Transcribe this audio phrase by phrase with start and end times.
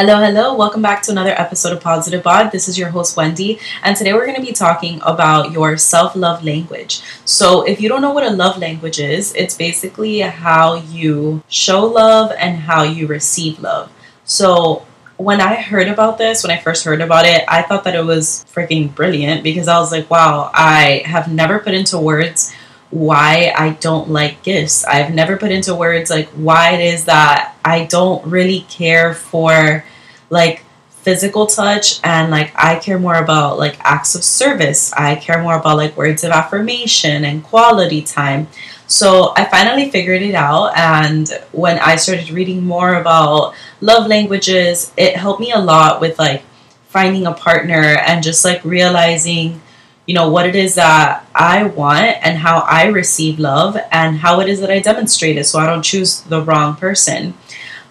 [0.00, 0.54] Hello, hello.
[0.54, 2.52] Welcome back to another episode of Positive Bod.
[2.52, 6.16] This is your host, Wendy, and today we're going to be talking about your self
[6.16, 7.02] love language.
[7.26, 11.84] So, if you don't know what a love language is, it's basically how you show
[11.84, 13.92] love and how you receive love.
[14.24, 14.86] So,
[15.18, 18.02] when I heard about this, when I first heard about it, I thought that it
[18.02, 22.54] was freaking brilliant because I was like, wow, I have never put into words
[22.90, 24.84] why I don't like gifts.
[24.84, 29.84] I've never put into words like why it is that I don't really care for
[30.28, 34.92] like physical touch and like I care more about like acts of service.
[34.92, 38.48] I care more about like words of affirmation and quality time.
[38.86, 44.92] So I finally figured it out and when I started reading more about love languages,
[44.96, 46.42] it helped me a lot with like
[46.88, 49.60] finding a partner and just like realizing
[50.06, 54.40] you know what it is that I want and how I receive love and how
[54.40, 57.34] it is that I demonstrate it so I don't choose the wrong person.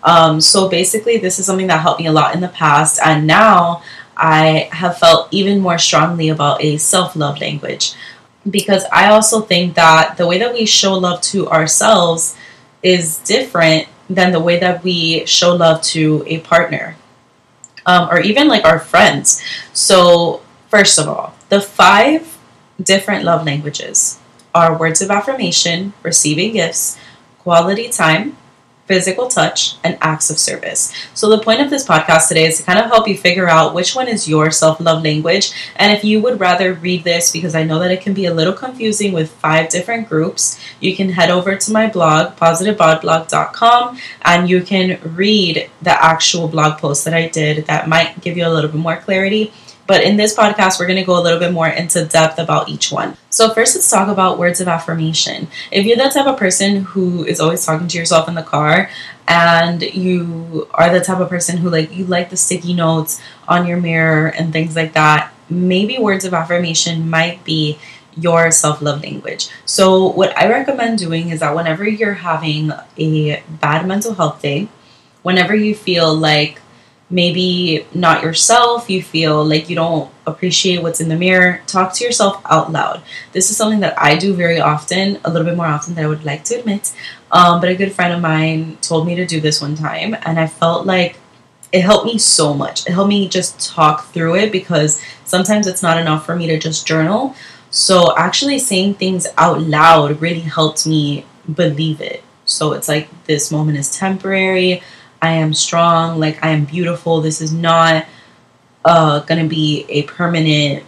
[0.04, 3.28] Um, so basically, this is something that helped me a lot in the past, and
[3.28, 3.84] now
[4.16, 7.94] I have felt even more strongly about a self love language
[8.50, 12.36] because I also think that the way that we show love to ourselves
[12.82, 16.96] is different than the way that we show love to a partner
[17.86, 19.42] um, or even like our friends.
[19.73, 22.38] So, first of all, the five
[22.81, 24.19] different love languages
[24.55, 26.97] are words of affirmation, receiving gifts,
[27.39, 28.38] quality time,
[28.89, 30.92] physical touch, and acts of service.
[31.14, 33.75] So, the point of this podcast today is to kind of help you figure out
[33.75, 35.52] which one is your self love language.
[35.75, 38.33] And if you would rather read this, because I know that it can be a
[38.33, 44.50] little confusing with five different groups, you can head over to my blog, positivebodblog.com, and
[44.50, 48.50] you can read the actual blog post that I did that might give you a
[48.50, 49.53] little bit more clarity
[49.90, 52.70] but in this podcast, we're going to go a little bit more into depth about
[52.70, 53.18] each one.
[53.32, 55.48] So, first, let's talk about words of affirmation.
[55.72, 58.92] If you're the type of person who is always talking to yourself in the car,
[59.28, 63.66] and you are the type of person who like you like the sticky notes on
[63.66, 67.80] your mirror and things like that, maybe words of affirmation might be
[68.16, 69.50] your self love language.
[69.66, 74.67] So, what I recommend doing is that whenever you're having a bad mental health day,
[75.23, 76.61] whenever you feel like
[77.09, 82.03] maybe not yourself, you feel like you don't appreciate what's in the mirror, talk to
[82.03, 83.02] yourself out loud.
[83.31, 86.08] This is something that I do very often, a little bit more often than I
[86.08, 86.93] would like to admit.
[87.31, 90.39] Um, but a good friend of mine told me to do this one time, and
[90.39, 91.17] I felt like
[91.71, 92.87] it helped me so much.
[92.87, 96.58] It helped me just talk through it because sometimes it's not enough for me to
[96.58, 97.36] just journal.
[97.71, 102.23] So actually saying things out loud really helped me believe it.
[102.45, 104.81] So it's like this moment is temporary.
[105.22, 107.22] I am strong, like I am beautiful.
[107.22, 108.06] This is not
[108.86, 110.84] uh, gonna be a permanent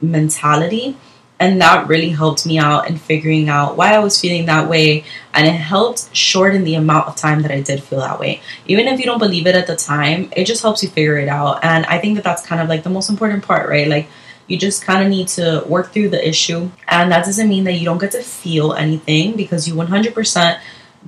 [0.00, 0.96] mentality.
[1.40, 5.04] And that really helped me out in figuring out why I was feeling that way.
[5.34, 8.40] And it helped shorten the amount of time that I did feel that way.
[8.66, 11.28] Even if you don't believe it at the time, it just helps you figure it
[11.28, 11.64] out.
[11.64, 13.88] And I think that that's kind of like the most important part, right?
[13.88, 14.08] Like,
[14.46, 16.70] you just kind of need to work through the issue.
[16.88, 20.58] And that doesn't mean that you don't get to feel anything because you 100%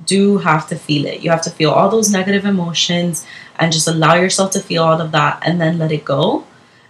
[0.05, 1.21] do have to feel it.
[1.21, 3.25] You have to feel all those negative emotions
[3.57, 6.45] and just allow yourself to feel all of that and then let it go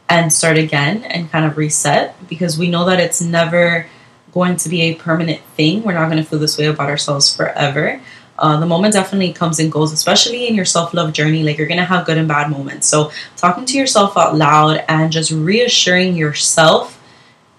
[0.09, 3.87] and start again and kind of reset because we know that it's never
[4.31, 5.83] going to be a permanent thing.
[5.83, 8.01] We're not going to feel this way about ourselves forever.
[8.39, 11.43] Uh, the moment definitely comes and goes, especially in your self love journey.
[11.43, 12.87] Like you're going to have good and bad moments.
[12.87, 17.01] So, talking to yourself out loud and just reassuring yourself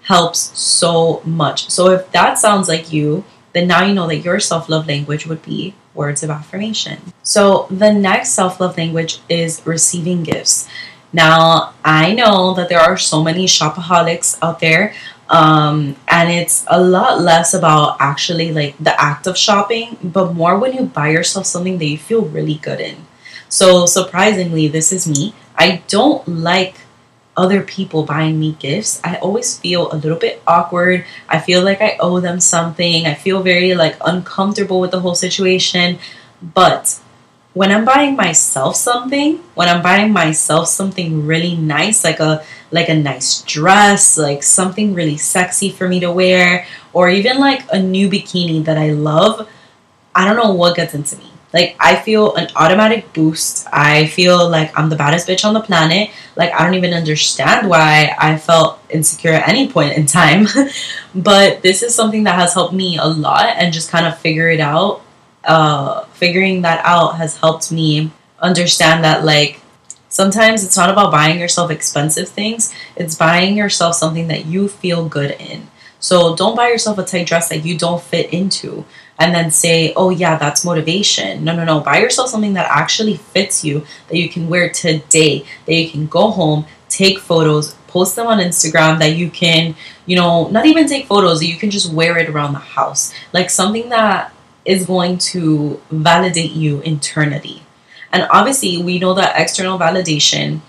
[0.03, 1.69] helps so much.
[1.69, 5.25] So, if that sounds like you, then now you know that your self love language
[5.25, 7.13] would be words of affirmation.
[7.23, 10.67] So, the next self love language is receiving gifts.
[11.11, 14.93] Now, I know that there are so many shopaholics out there,
[15.29, 20.57] um, and it's a lot less about actually like the act of shopping, but more
[20.57, 22.97] when you buy yourself something that you feel really good in.
[23.49, 25.33] So, surprisingly, this is me.
[25.57, 26.75] I don't like
[27.39, 31.05] other people buying me gifts, I always feel a little bit awkward.
[31.29, 33.07] I feel like I owe them something.
[33.07, 35.99] I feel very like uncomfortable with the whole situation.
[36.41, 36.99] But
[37.53, 42.89] when I'm buying myself something, when I'm buying myself something really nice, like a like
[42.89, 47.79] a nice dress, like something really sexy for me to wear, or even like a
[47.81, 49.47] new bikini that I love,
[50.13, 51.31] I don't know what gets into me.
[51.53, 53.67] Like I feel an automatic boost.
[53.71, 56.11] I feel like I'm the baddest bitch on the planet.
[56.35, 60.47] Like I don't even understand why I felt insecure at any point in time.
[61.15, 64.49] but this is something that has helped me a lot and just kind of figure
[64.49, 65.01] it out.
[65.43, 69.61] Uh figuring that out has helped me understand that like
[70.09, 72.73] sometimes it's not about buying yourself expensive things.
[72.95, 75.67] It's buying yourself something that you feel good in.
[75.99, 78.85] So don't buy yourself a tight dress that you don't fit into
[79.19, 81.43] and then say, oh, yeah, that's motivation.
[81.43, 81.81] No, no, no.
[81.81, 86.07] Buy yourself something that actually fits you, that you can wear today, that you can
[86.07, 89.75] go home, take photos, post them on Instagram, that you can,
[90.05, 93.13] you know, not even take photos, you can just wear it around the house.
[93.33, 94.31] Like something that
[94.63, 97.63] is going to validate you internally.
[98.13, 100.61] And obviously, we know that external validation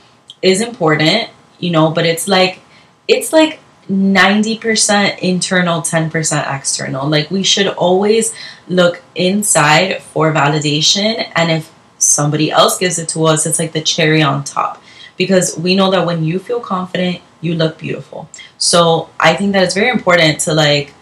[0.43, 2.61] is important, you know, but it's like,
[3.07, 3.61] it's like
[3.91, 7.09] 90% internal, 10% external.
[7.09, 8.33] Like we should always
[8.69, 11.31] look inside for validation.
[11.35, 14.81] And if somebody else gives it to us, it's like the cherry on top.
[15.17, 18.29] Because we know that when you feel confident, you look beautiful.
[18.59, 20.95] So I think that it's very important to like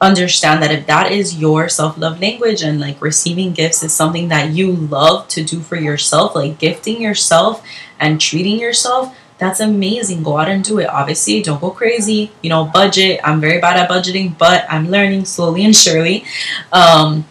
[0.00, 4.50] understand that if that is your self-love language and like receiving gifts is something that
[4.50, 7.66] you love to do for yourself like gifting yourself
[7.98, 10.22] and treating yourself that's amazing.
[10.22, 10.88] Go out and do it.
[10.88, 12.32] Obviously, don't go crazy.
[12.42, 13.20] You know, budget.
[13.22, 16.24] I'm very bad at budgeting, but I'm learning slowly and surely.
[16.72, 17.24] Um,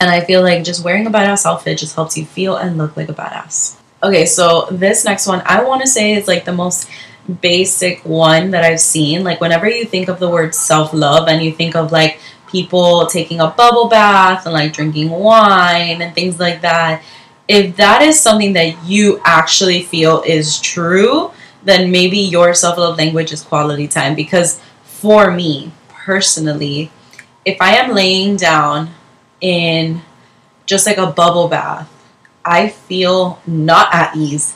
[0.00, 2.96] and I feel like just wearing a badass outfit just helps you feel and look
[2.96, 3.76] like a badass.
[4.02, 6.88] Okay, so this next one, I want to say is like the most
[7.40, 9.22] basic one that I've seen.
[9.22, 12.18] Like, whenever you think of the word self love and you think of like
[12.48, 17.02] people taking a bubble bath and like drinking wine and things like that,
[17.48, 21.32] if that is something that you actually feel is true,
[21.64, 24.14] then maybe your self love language is quality time.
[24.14, 26.90] Because for me personally,
[27.44, 28.90] if I am laying down
[29.40, 30.02] in
[30.66, 31.88] just like a bubble bath,
[32.44, 34.54] I feel not at ease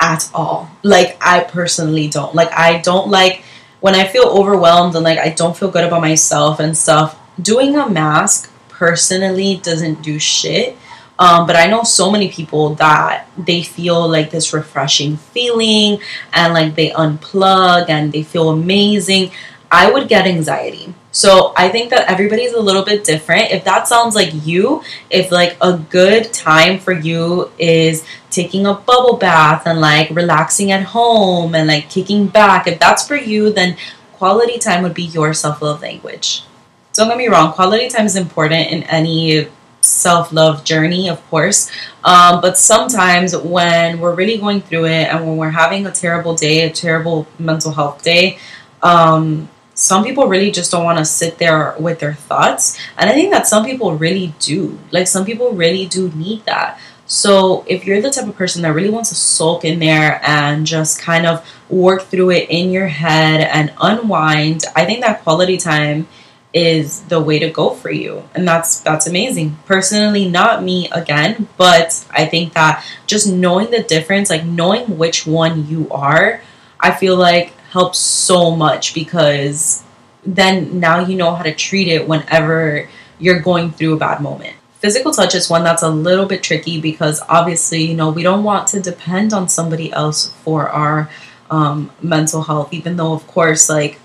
[0.00, 0.70] at all.
[0.82, 2.34] Like, I personally don't.
[2.34, 3.42] Like, I don't like
[3.80, 7.18] when I feel overwhelmed and like I don't feel good about myself and stuff.
[7.40, 10.76] Doing a mask personally doesn't do shit
[11.18, 16.00] um, but I know so many people that they feel like this refreshing feeling
[16.32, 19.32] and like they unplug and they feel amazing.
[19.70, 20.94] I would get anxiety.
[21.10, 23.50] So I think that everybody's a little bit different.
[23.50, 28.74] If that sounds like you, if like a good time for you is taking a
[28.74, 33.52] bubble bath and like relaxing at home and like kicking back, if that's for you,
[33.52, 33.76] then
[34.12, 36.44] quality time would be your self love language.
[36.92, 39.48] Don't get me wrong, quality time is important in any
[39.80, 41.70] self love journey, of course.
[42.04, 46.34] Um, but sometimes when we're really going through it and when we're having a terrible
[46.34, 48.38] day, a terrible mental health day,
[48.82, 52.78] um, some people really just don't want to sit there with their thoughts.
[52.96, 54.78] And I think that some people really do.
[54.90, 56.80] Like, some people really do need that.
[57.06, 60.66] So, if you're the type of person that really wants to sulk in there and
[60.66, 65.56] just kind of work through it in your head and unwind, I think that quality
[65.56, 66.08] time
[66.54, 68.22] is the way to go for you.
[68.34, 69.58] And that's that's amazing.
[69.66, 75.26] Personally not me again but i think that just knowing the difference like knowing which
[75.26, 76.40] one you are
[76.80, 79.82] i feel like helps so much because
[80.24, 84.54] then now you know how to treat it whenever you're going through a bad moment.
[84.78, 88.44] Physical touch is one that's a little bit tricky because obviously you know we don't
[88.44, 91.10] want to depend on somebody else for our
[91.50, 93.98] um, mental health even though of course like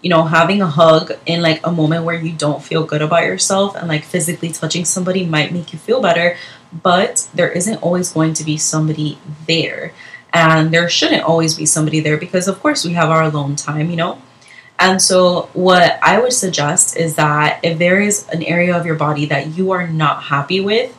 [0.00, 3.24] you know, having a hug in like a moment where you don't feel good about
[3.24, 6.36] yourself and like physically touching somebody might make you feel better,
[6.82, 9.92] but there isn't always going to be somebody there.
[10.32, 13.90] And there shouldn't always be somebody there because, of course, we have our alone time,
[13.90, 14.20] you know?
[14.78, 18.94] And so, what I would suggest is that if there is an area of your
[18.94, 20.96] body that you are not happy with,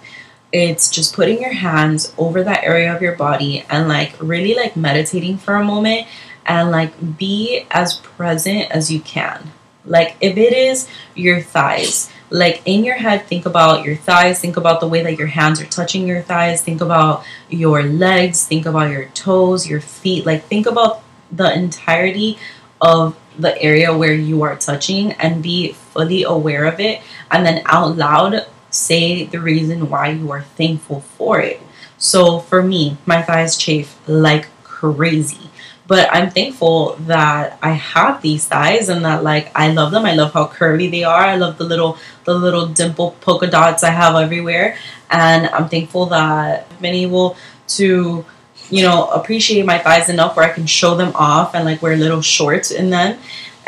[0.51, 4.75] it's just putting your hands over that area of your body and like really like
[4.75, 6.07] meditating for a moment
[6.49, 9.51] and like be as present as you can.
[9.85, 14.57] Like if it is your thighs, like in your head, think about your thighs, think
[14.57, 18.65] about the way that your hands are touching your thighs, think about your legs, think
[18.65, 22.37] about your toes, your feet, like think about the entirety
[22.81, 27.01] of the area where you are touching and be fully aware of it.
[27.31, 31.61] And then out loud say the reason why you are thankful for it.
[31.97, 35.49] So for me, my thighs chafe like crazy
[35.89, 40.05] but I'm thankful that I have these thighs and that like I love them.
[40.05, 41.19] I love how curvy they are.
[41.19, 44.77] I love the little the little dimple polka dots I have everywhere,
[45.09, 47.37] and I'm thankful that I've been able
[47.79, 48.23] to
[48.69, 51.97] you know appreciate my thighs enough where I can show them off and like wear
[51.97, 53.17] little shorts in them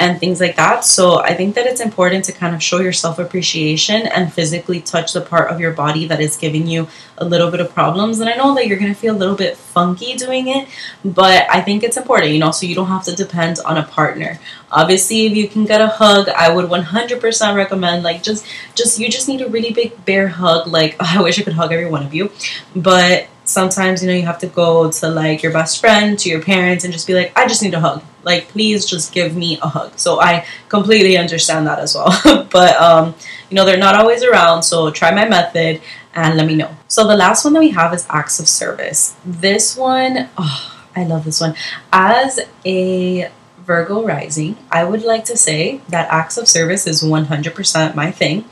[0.01, 0.83] and things like that.
[0.83, 4.81] So I think that it's important to kind of show your self appreciation and physically
[4.81, 6.87] touch the part of your body that is giving you
[7.19, 8.19] a little bit of problems.
[8.19, 10.67] And I know that you're going to feel a little bit funky doing it,
[11.05, 13.83] but I think it's important, you know, so you don't have to depend on a
[13.83, 14.39] partner.
[14.71, 18.43] Obviously, if you can get a hug, I would 100% recommend like just
[18.73, 20.65] just you just need a really big bear hug.
[20.65, 22.31] Like I wish I could hug every one of you,
[22.75, 26.41] but sometimes you know you have to go to like your best friend to your
[26.41, 28.03] parents and just be like i just need a hug.
[28.23, 29.97] Like please just give me a hug.
[29.97, 32.11] So i completely understand that as well.
[32.51, 33.15] But um
[33.49, 35.81] you know they're not always around so try my method
[36.13, 36.75] and let me know.
[36.87, 39.15] So the last one that we have is acts of service.
[39.25, 41.55] This one oh, i love this one.
[41.91, 43.29] As a
[43.65, 48.45] virgo rising i would like to say that acts of service is 100% my thing.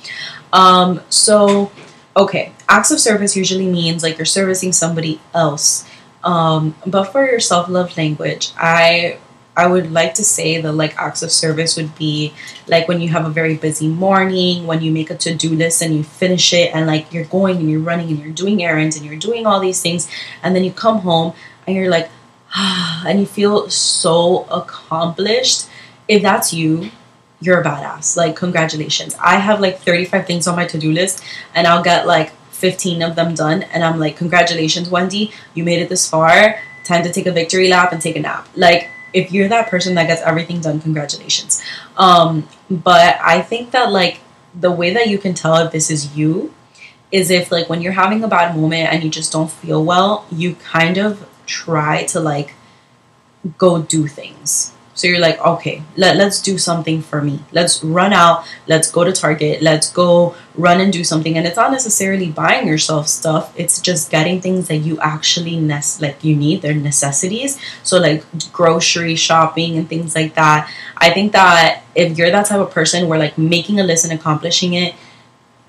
[0.51, 1.72] Um so
[2.16, 5.88] okay, acts of service usually means like you're servicing somebody else.
[6.24, 9.20] Um, but for your self love language, I
[9.56, 12.34] I would like to say that like acts of service would be
[12.68, 15.82] like when you have a very busy morning, when you make a to do list
[15.82, 18.96] and you finish it, and like you're going and you're running and you're doing errands
[18.96, 20.10] and you're doing all these things,
[20.44, 21.34] and then you come home
[21.68, 22.10] and you're like,
[22.56, 25.68] ah, and you feel so accomplished.
[26.08, 26.89] If that's you,
[27.41, 28.17] you're a badass.
[28.17, 29.15] Like, congratulations.
[29.22, 33.01] I have like 35 things on my to do list, and I'll get like 15
[33.01, 33.63] of them done.
[33.63, 35.31] And I'm like, congratulations, Wendy.
[35.53, 36.60] You made it this far.
[36.84, 38.48] Time to take a victory lap and take a nap.
[38.55, 41.62] Like, if you're that person that gets everything done, congratulations.
[41.98, 44.22] Um, but I think that like
[44.53, 46.53] the way that you can tell if this is you
[47.12, 50.25] is if like when you're having a bad moment and you just don't feel well,
[50.31, 52.53] you kind of try to like
[53.58, 57.39] go do things so you're like, okay, let, let's do something for me.
[57.53, 58.44] Let's run out.
[58.68, 59.62] Let's go to Target.
[59.62, 61.38] Let's go run and do something.
[61.38, 63.58] And it's not necessarily buying yourself stuff.
[63.58, 66.63] It's just getting things that you actually nest like you need.
[66.63, 67.58] They're necessities.
[67.82, 70.70] So like grocery shopping and things like that.
[70.98, 74.12] I think that if you're that type of person where like making a list and
[74.12, 74.96] accomplishing it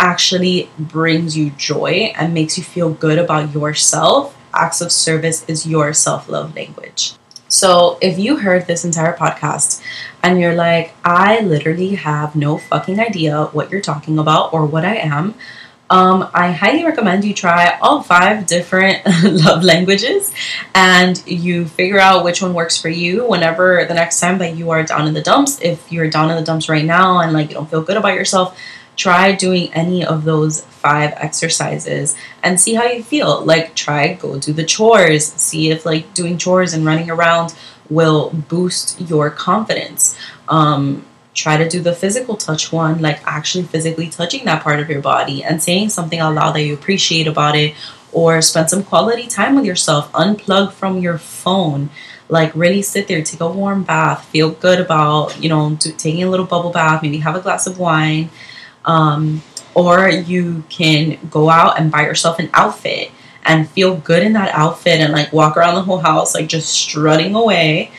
[0.01, 5.69] actually brings you joy and makes you feel good about yourself, acts of service is
[5.69, 7.13] your self love language.
[7.51, 9.83] So if you heard this entire podcast
[10.23, 14.85] and you're like, I literally have no fucking idea what you're talking about or what
[14.85, 15.35] I am,
[15.91, 20.33] um, I highly recommend you try all five different love languages
[20.73, 24.71] and you figure out which one works for you whenever the next time that you
[24.71, 25.61] are down in the dumps.
[25.61, 28.15] If you're down in the dumps right now and like you don't feel good about
[28.15, 28.57] yourself,
[29.01, 33.43] try doing any of those five exercises and see how you feel.
[33.43, 37.55] Like, try go do the chores, see if like doing chores and running around
[37.89, 40.19] will boost your confidence.
[40.49, 44.91] Um, try to do the physical touch one, like actually physically touching that part of
[44.91, 47.75] your body and saying something out loud that you appreciate about it,
[48.13, 51.89] or spend some quality time with yourself, unplug from your phone.
[52.29, 56.23] Like really sit there, take a warm bath, feel good about you know do, taking
[56.23, 58.29] a little bubble bath, maybe have a glass of wine,
[58.85, 59.43] um,
[59.75, 63.11] or you can go out and buy yourself an outfit
[63.45, 66.69] and feel good in that outfit and like walk around the whole house like just
[66.69, 67.91] strutting away.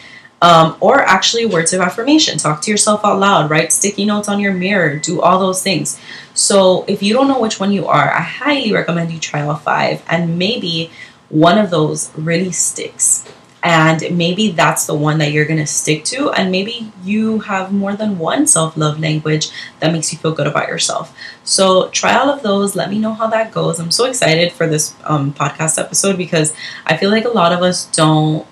[0.44, 2.40] Um, or actually words of affirmation.
[2.40, 6.00] Talk to yourself out loud, write sticky notes on your mirror, do all those things.
[6.34, 9.56] So if you don't know which one you are, I highly recommend you try all
[9.56, 10.90] five and maybe
[11.30, 13.32] one of those really sticks
[13.64, 16.32] and maybe that's the one that you're going to stick to.
[16.32, 20.68] And maybe you have more than one self-love language that makes you feel good about
[20.68, 21.16] yourself.
[21.44, 22.76] So try all of those.
[22.76, 23.80] Let me know how that goes.
[23.80, 26.54] I'm so excited for this um, podcast episode because
[26.86, 28.48] i feel like a lot of us don't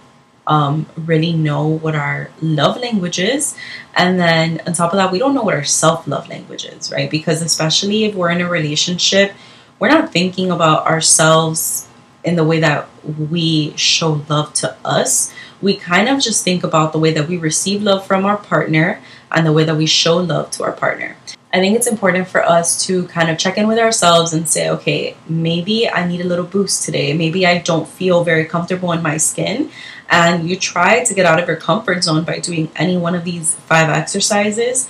[0.46, 3.56] um, really know what our love language is.
[3.96, 7.10] And then on top of that we don't know what our self-love language is right?
[7.10, 9.34] Because especially if we're in a relationship
[9.80, 11.89] we're not thinking about ourselves
[12.24, 16.92] in the way that we show love to us, we kind of just think about
[16.94, 20.18] the way that we receive love from our partner and the way that we show
[20.18, 21.16] love to our partner.
[21.52, 24.70] I think it's important for us to kind of check in with ourselves and say,
[24.70, 27.14] okay, maybe I need a little boost today.
[27.14, 29.72] Maybe I don't feel very comfortable in my skin.
[30.10, 33.24] And you try to get out of your comfort zone by doing any one of
[33.24, 34.88] these five exercises.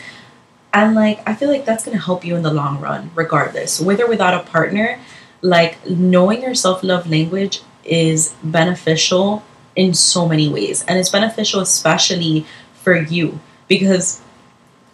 [0.74, 3.79] And like, I feel like that's going to help you in the long run, regardless,
[3.79, 5.00] with or without a partner
[5.41, 9.43] like knowing your self love language is beneficial
[9.75, 10.84] in so many ways.
[10.88, 12.46] And it's beneficial especially
[12.84, 14.22] for you because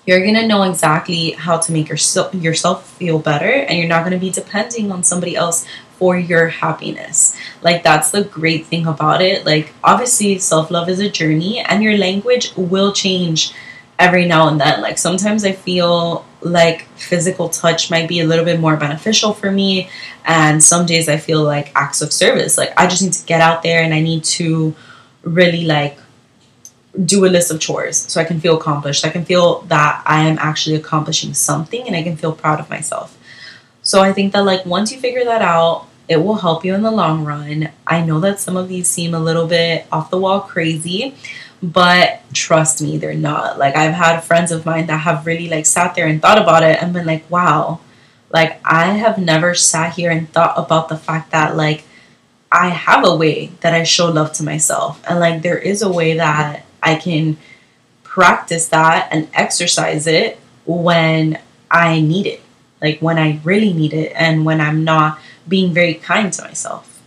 [0.05, 4.01] you're going to know exactly how to make yourself yourself feel better and you're not
[4.05, 5.65] going to be depending on somebody else
[5.97, 7.35] for your happiness.
[7.61, 9.45] Like that's the great thing about it.
[9.45, 13.53] Like obviously self-love is a journey and your language will change
[13.97, 14.81] every now and then.
[14.81, 19.51] Like sometimes I feel like physical touch might be a little bit more beneficial for
[19.51, 19.89] me.
[20.23, 22.57] And some days I feel like acts of service.
[22.57, 24.75] Like I just need to get out there and I need to
[25.23, 25.97] really like
[27.03, 29.05] do a list of chores so I can feel accomplished.
[29.05, 32.69] I can feel that I am actually accomplishing something and I can feel proud of
[32.69, 33.17] myself.
[33.81, 36.83] So I think that like once you figure that out, it will help you in
[36.83, 37.69] the long run.
[37.87, 41.15] I know that some of these seem a little bit off the wall crazy,
[41.63, 45.65] but trust me they're not like i've had friends of mine that have really like
[45.65, 47.79] sat there and thought about it and been like wow
[48.29, 51.85] like i have never sat here and thought about the fact that like
[52.55, 55.03] I have a way that I show love to myself.
[55.09, 57.37] And like there is a way that I can
[58.03, 61.37] practice that and exercise it when
[61.69, 62.41] I need it.
[62.81, 67.01] Like when I really need it and when I'm not being very kind to myself.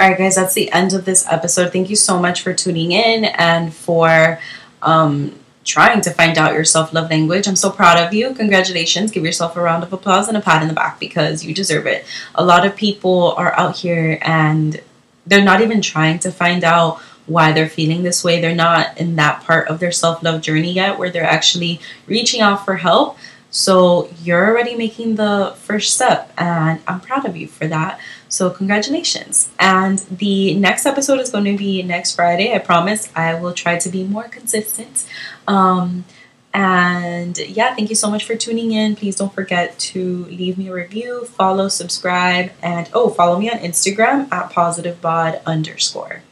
[0.00, 1.72] All right, guys, that's the end of this episode.
[1.72, 4.40] Thank you so much for tuning in and for
[4.80, 7.46] um, trying to find out your self love language.
[7.46, 8.34] I'm so proud of you.
[8.34, 9.10] Congratulations.
[9.10, 11.86] Give yourself a round of applause and a pat in the back because you deserve
[11.86, 12.04] it.
[12.34, 14.80] A lot of people are out here and
[15.26, 18.40] they're not even trying to find out why they're feeling this way.
[18.40, 22.40] They're not in that part of their self love journey yet where they're actually reaching
[22.40, 23.18] out for help.
[23.52, 28.00] So you're already making the first step, and I'm proud of you for that.
[28.28, 29.50] So, congratulations.
[29.58, 32.54] And the next episode is going to be next Friday.
[32.54, 35.06] I promise I will try to be more consistent.
[35.46, 36.06] Um,
[36.54, 38.96] and yeah, thank you so much for tuning in.
[38.96, 43.58] Please don't forget to leave me a review, follow, subscribe, and oh, follow me on
[43.58, 46.22] Instagram at positivebod underscore.